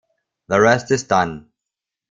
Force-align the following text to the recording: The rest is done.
The 0.47 0.59
rest 0.59 0.89
is 0.89 1.03
done. 1.03 1.51